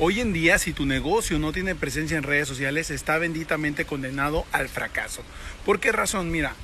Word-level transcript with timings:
Hoy 0.00 0.20
en 0.20 0.32
día, 0.32 0.60
si 0.60 0.72
tu 0.72 0.86
negocio 0.86 1.40
no 1.40 1.52
tiene 1.52 1.74
presencia 1.74 2.16
en 2.16 2.22
redes 2.22 2.46
sociales, 2.46 2.88
está 2.92 3.18
benditamente 3.18 3.84
condenado 3.84 4.46
al 4.52 4.68
fracaso. 4.68 5.24
¿Por 5.66 5.80
qué 5.80 5.90
razón? 5.90 6.30
Mira, 6.30 6.54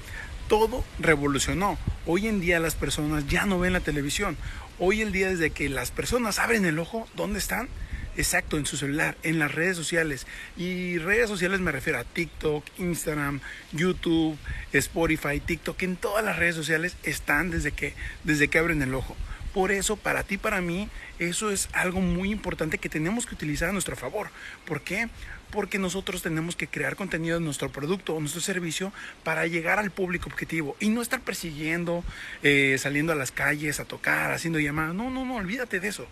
todo 0.46 0.84
revolucionó. 1.00 1.76
Hoy 2.06 2.28
en 2.28 2.38
día 2.38 2.60
las 2.60 2.76
personas 2.76 3.26
ya 3.26 3.44
no 3.44 3.58
ven 3.58 3.72
la 3.72 3.80
televisión. 3.80 4.36
Hoy 4.78 5.02
en 5.02 5.10
día 5.10 5.30
desde 5.30 5.50
que 5.50 5.68
las 5.68 5.90
personas 5.90 6.38
abren 6.38 6.64
el 6.64 6.78
ojo, 6.78 7.08
¿dónde 7.16 7.40
están? 7.40 7.68
Exacto, 8.16 8.56
en 8.56 8.66
su 8.66 8.76
celular, 8.76 9.16
en 9.24 9.40
las 9.40 9.52
redes 9.52 9.76
sociales. 9.76 10.28
Y 10.56 10.98
redes 10.98 11.28
sociales 11.28 11.58
me 11.58 11.72
refiero 11.72 11.98
a 11.98 12.04
TikTok, 12.04 12.64
Instagram, 12.78 13.40
YouTube, 13.72 14.38
Spotify, 14.72 15.40
TikTok. 15.40 15.82
En 15.82 15.96
todas 15.96 16.24
las 16.24 16.38
redes 16.38 16.54
sociales 16.54 16.94
están 17.02 17.50
desde 17.50 17.72
que, 17.72 17.94
desde 18.22 18.46
que 18.46 18.58
abren 18.58 18.80
el 18.80 18.94
ojo. 18.94 19.16
Por 19.54 19.70
eso, 19.70 19.96
para 19.96 20.24
ti, 20.24 20.36
para 20.36 20.60
mí, 20.60 20.88
eso 21.20 21.52
es 21.52 21.68
algo 21.72 22.00
muy 22.00 22.32
importante 22.32 22.78
que 22.78 22.88
tenemos 22.88 23.24
que 23.24 23.36
utilizar 23.36 23.68
a 23.68 23.72
nuestro 23.72 23.94
favor. 23.94 24.30
¿Por 24.66 24.80
qué? 24.80 25.08
Porque 25.52 25.78
nosotros 25.78 26.22
tenemos 26.22 26.56
que 26.56 26.66
crear 26.66 26.96
contenido 26.96 27.38
de 27.38 27.44
nuestro 27.44 27.70
producto 27.70 28.14
o 28.14 28.20
nuestro 28.20 28.40
servicio 28.40 28.92
para 29.22 29.46
llegar 29.46 29.78
al 29.78 29.92
público 29.92 30.28
objetivo 30.28 30.76
y 30.80 30.88
no 30.88 31.00
estar 31.00 31.20
persiguiendo, 31.20 32.02
eh, 32.42 32.74
saliendo 32.80 33.12
a 33.12 33.14
las 33.14 33.30
calles 33.30 33.78
a 33.78 33.84
tocar, 33.84 34.32
haciendo 34.32 34.58
llamadas. 34.58 34.96
No, 34.96 35.08
no, 35.08 35.24
no, 35.24 35.36
olvídate 35.36 35.78
de 35.78 35.86
eso. 35.86 36.08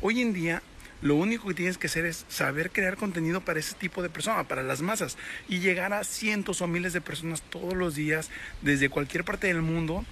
Hoy 0.00 0.20
en 0.20 0.32
día 0.32 0.60
lo 1.02 1.14
único 1.14 1.46
que 1.46 1.54
tienes 1.54 1.78
que 1.78 1.86
hacer 1.86 2.04
es 2.04 2.26
saber 2.28 2.72
crear 2.72 2.96
contenido 2.96 3.40
para 3.40 3.60
ese 3.60 3.74
tipo 3.76 4.02
de 4.02 4.10
personas, 4.10 4.46
para 4.46 4.64
las 4.64 4.82
masas, 4.82 5.16
y 5.48 5.60
llegar 5.60 5.92
a 5.92 6.02
cientos 6.02 6.62
o 6.62 6.66
miles 6.66 6.92
de 6.92 7.00
personas 7.00 7.42
todos 7.42 7.74
los 7.74 7.94
días 7.94 8.28
desde 8.60 8.88
cualquier 8.88 9.22
parte 9.22 9.46
del 9.46 9.62
mundo 9.62 10.04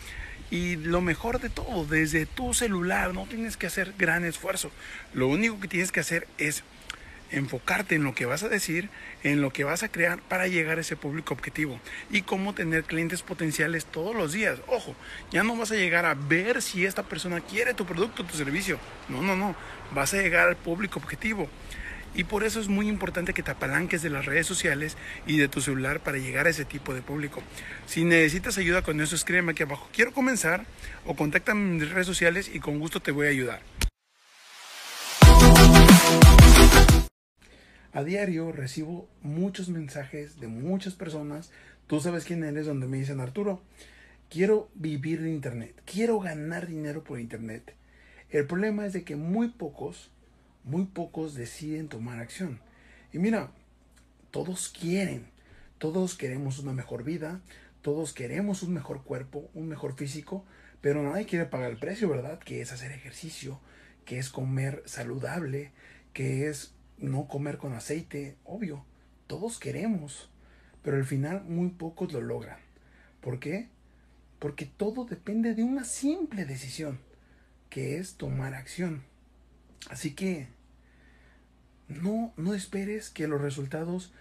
y 0.51 0.77
lo 0.77 1.01
mejor 1.01 1.41
de 1.41 1.49
todo, 1.49 1.85
desde 1.85 2.27
tu 2.27 2.55
celular, 2.55 3.15
no 3.15 3.27
tienes 3.27 3.57
que 3.57 3.67
hacer 3.67 3.95
gran 3.97 4.25
esfuerzo. 4.25 4.71
Lo 5.15 5.29
único 5.29 5.61
que 5.61 5.69
tienes 5.69 5.93
que 5.93 6.01
hacer 6.01 6.27
es 6.39 6.65
enfocarte 7.31 7.95
en 7.95 8.05
lo 8.05 8.15
que 8.15 8.27
vas 8.27 8.43
a 8.43 8.49
decir, 8.49 8.89
en 9.23 9.41
lo 9.41 9.53
que 9.53 9.65
vas 9.65 9.83
a 9.83 9.91
crear 9.91 10.21
para 10.23 10.49
llegar 10.49 10.79
a 10.79 10.81
ese 10.81 10.97
público 10.97 11.35
objetivo 11.35 11.79
y 12.11 12.23
cómo 12.23 12.55
tener 12.55 12.85
clientes 12.85 13.23
potenciales 13.23 13.87
todos 13.87 14.15
los 14.15 14.33
días. 14.33 14.59
Ojo, 14.67 14.95
ya 15.31 15.43
no 15.43 15.57
vas 15.57 15.71
a 15.71 15.77
llegar 15.77 16.07
a 16.07 16.15
ver 16.15 16.63
si 16.63 16.85
esta 16.85 17.05
persona 17.05 17.41
quiere 17.41 17.75
tu 17.75 17.87
producto 17.87 18.25
tu 18.25 18.37
servicio. 18.37 18.79
No, 19.09 19.23
no, 19.23 19.37
no. 19.37 19.55
Vas 19.95 20.15
a 20.15 20.19
llegar 20.19 20.49
al 20.49 20.57
público 20.57 20.99
objetivo. 20.99 21.49
Y 22.15 22.25
por 22.25 22.45
eso 22.45 22.61
es 22.61 22.69
muy 22.69 22.89
importante 22.89 23.33
que 23.33 23.43
te 23.43 23.53
apalanques 23.53 24.03
de 24.03 24.11
las 24.11 24.27
redes 24.27 24.47
sociales 24.47 24.97
y 25.27 25.39
de 25.39 25.49
tu 25.49 25.61
celular 25.61 26.01
para 26.01 26.19
llegar 26.19 26.47
a 26.47 26.51
ese 26.51 26.65
tipo 26.65 26.93
de 26.93 27.03
público. 27.03 27.43
Si 27.87 28.05
necesitas 28.05 28.59
ayuda 28.59 28.83
con 28.83 29.01
eso, 29.01 29.15
escríbeme 29.15 29.53
aquí 29.53 29.63
abajo. 29.63 29.89
Quiero 29.93 30.13
comenzar 30.13 30.65
o 31.07 31.15
contáctame 31.15 31.61
en 31.61 31.77
mis 31.77 31.91
redes 31.91 32.07
sociales 32.07 32.51
y 32.53 32.61
con 32.61 32.79
gusto 32.79 33.01
te 33.01 33.13
voy 33.13 33.27
a 33.27 33.31
ayudar. 33.31 33.61
A 37.93 38.05
diario 38.05 38.53
recibo 38.53 39.09
muchos 39.21 39.69
mensajes 39.69 40.39
de 40.39 40.47
muchas 40.47 40.95
personas. 40.95 41.51
Tú 41.87 42.01
sabes 42.01 42.25
quién 42.25 42.45
eres, 42.45 42.67
donde 42.67 42.87
me 42.87 42.99
dicen 42.99 43.21
Arturo, 43.21 43.63
quiero 44.29 44.71
vivir 44.75 45.23
de 45.23 45.31
Internet, 45.31 45.75
quiero 45.85 46.21
ganar 46.21 46.69
dinero 46.69 47.03
por 47.03 47.19
Internet. 47.19 47.75
El 48.31 48.47
problema 48.47 48.87
es 48.87 48.93
de 48.93 49.03
que 49.03 49.17
muy 49.17 49.49
pocos 49.49 50.13
muy 50.65 50.85
pocos 50.87 51.35
deciden 51.35 51.89
tomar 51.89 52.21
acción. 52.21 52.61
Y 53.13 53.19
mira, 53.19 53.51
todos 54.31 54.69
quieren, 54.69 55.27
todos 55.79 56.15
queremos 56.15 56.59
una 56.59 56.73
mejor 56.73 57.05
vida, 57.05 57.41
todos 57.83 58.13
queremos 58.13 58.63
un 58.63 58.75
mejor 58.75 59.03
cuerpo, 59.03 59.51
un 59.55 59.69
mejor 59.69 59.95
físico, 59.95 60.45
pero 60.81 61.03
nadie 61.03 61.27
quiere 61.27 61.47
pagar 61.47 61.71
el 61.71 61.79
precio, 61.79 62.09
¿verdad? 62.09 62.39
Que 62.39 62.61
es 62.61 62.73
hacer 62.73 62.93
ejercicio, 62.93 63.61
que 64.05 64.19
es 64.19 64.29
comer 64.29 64.83
saludable, 64.87 65.73
que 66.13 66.49
es 66.49 66.75
no 66.99 67.27
comer 67.29 67.59
con 67.59 67.73
aceite, 67.73 68.37
obvio, 68.45 68.85
todos 69.27 69.59
queremos, 69.59 70.31
pero 70.83 70.97
al 70.97 71.05
final 71.05 71.45
muy 71.45 71.71
pocos 71.71 72.13
lo 72.13 72.21
logran. 72.21 72.59
¿Por 73.21 73.39
qué? 73.39 73.69
Porque 74.39 74.67
todo 74.67 75.05
depende 75.05 75.55
de 75.55 75.63
una 75.63 75.85
simple 75.85 76.45
decisión, 76.45 76.99
que 77.69 77.99
es 77.99 78.15
tomar 78.15 78.55
acción. 78.55 79.03
Así 79.89 80.15
que 80.15 80.49
no, 81.91 82.33
no 82.37 82.55
esperes 82.55 83.11
que 83.11 83.29
los 83.29 83.41
resultados 83.41 84.13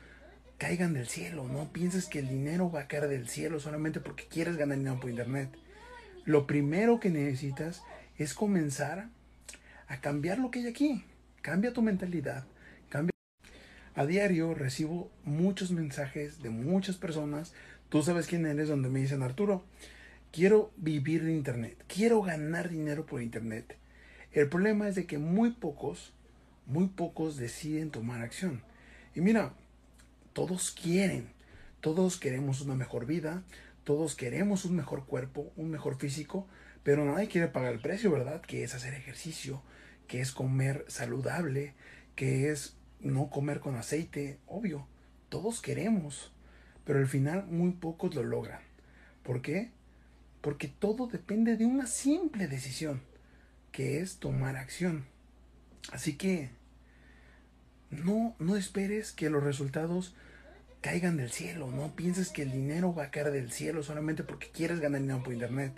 caigan 0.57 0.93
del 0.93 1.07
cielo. 1.07 1.47
No 1.47 1.71
pienses 1.71 2.05
que 2.05 2.19
el 2.19 2.27
dinero 2.27 2.71
va 2.71 2.81
a 2.81 2.87
caer 2.87 3.07
del 3.07 3.27
cielo 3.27 3.59
solamente 3.59 3.99
porque 3.99 4.25
quieres 4.25 4.57
ganar 4.57 4.77
dinero 4.77 4.99
por 4.99 5.09
internet. 5.09 5.49
Lo 6.25 6.45
primero 6.45 6.99
que 6.99 7.09
necesitas 7.09 7.81
es 8.17 8.33
comenzar 8.33 9.09
a 9.87 10.01
cambiar 10.01 10.37
lo 10.37 10.51
que 10.51 10.59
hay 10.59 10.67
aquí. 10.67 11.05
Cambia 11.41 11.73
tu 11.73 11.81
mentalidad. 11.81 12.45
Cambia. 12.89 13.11
A 13.95 14.05
diario 14.05 14.53
recibo 14.53 15.11
muchos 15.23 15.71
mensajes 15.71 16.41
de 16.41 16.49
muchas 16.49 16.97
personas. 16.97 17.53
Tú 17.89 18.03
sabes 18.03 18.27
quién 18.27 18.45
eres 18.45 18.67
donde 18.67 18.89
me 18.89 18.99
dicen 18.99 19.23
Arturo. 19.23 19.63
Quiero 20.31 20.71
vivir 20.77 21.23
de 21.23 21.33
internet. 21.33 21.83
Quiero 21.87 22.21
ganar 22.21 22.69
dinero 22.69 23.05
por 23.05 23.21
internet. 23.21 23.77
El 24.31 24.47
problema 24.47 24.87
es 24.87 24.95
de 24.95 25.07
que 25.07 25.17
muy 25.17 25.51
pocos, 25.51 26.13
muy 26.69 26.87
pocos 26.87 27.35
deciden 27.35 27.91
tomar 27.91 28.21
acción. 28.21 28.63
Y 29.15 29.21
mira, 29.21 29.53
todos 30.33 30.71
quieren, 30.71 31.29
todos 31.81 32.17
queremos 32.17 32.61
una 32.61 32.75
mejor 32.75 33.05
vida, 33.05 33.43
todos 33.83 34.15
queremos 34.15 34.65
un 34.65 34.75
mejor 34.75 35.05
cuerpo, 35.05 35.51
un 35.57 35.71
mejor 35.71 35.97
físico, 35.97 36.47
pero 36.83 37.03
nadie 37.03 37.27
quiere 37.27 37.47
pagar 37.47 37.73
el 37.73 37.81
precio, 37.81 38.11
¿verdad? 38.11 38.41
Que 38.41 38.63
es 38.63 38.75
hacer 38.75 38.93
ejercicio, 38.93 39.63
que 40.07 40.21
es 40.21 40.31
comer 40.31 40.85
saludable, 40.87 41.73
que 42.15 42.51
es 42.51 42.77
no 42.99 43.29
comer 43.29 43.59
con 43.59 43.75
aceite, 43.75 44.39
obvio, 44.45 44.87
todos 45.29 45.61
queremos, 45.61 46.31
pero 46.85 46.99
al 46.99 47.07
final 47.07 47.47
muy 47.47 47.71
pocos 47.71 48.13
lo 48.13 48.23
logran. 48.23 48.61
¿Por 49.23 49.41
qué? 49.41 49.71
Porque 50.41 50.67
todo 50.67 51.07
depende 51.07 51.57
de 51.57 51.65
una 51.65 51.87
simple 51.87 52.47
decisión 52.47 53.01
que 53.71 53.99
es 53.99 54.17
tomar 54.17 54.55
acción. 54.55 55.05
Así 55.91 56.15
que 56.15 56.49
no, 57.91 58.35
no 58.39 58.55
esperes 58.55 59.11
que 59.11 59.29
los 59.29 59.43
resultados 59.43 60.15
caigan 60.81 61.17
del 61.17 61.31
cielo, 61.31 61.71
no 61.71 61.95
pienses 61.95 62.29
que 62.29 62.43
el 62.43 62.51
dinero 62.51 62.93
va 62.93 63.05
a 63.05 63.11
caer 63.11 63.31
del 63.31 63.51
cielo 63.51 63.83
solamente 63.83 64.23
porque 64.23 64.49
quieres 64.49 64.79
ganar 64.79 65.01
dinero 65.01 65.23
por 65.23 65.33
internet. 65.33 65.73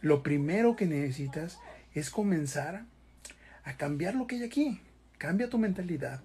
Lo 0.00 0.22
primero 0.22 0.76
que 0.76 0.86
necesitas 0.86 1.58
es 1.94 2.10
comenzar 2.10 2.84
a 3.64 3.76
cambiar 3.76 4.14
lo 4.14 4.26
que 4.26 4.36
hay 4.36 4.44
aquí. 4.44 4.80
Cambia 5.18 5.50
tu 5.50 5.58
mentalidad, 5.58 6.20